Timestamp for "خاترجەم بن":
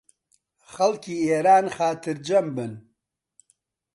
1.75-2.71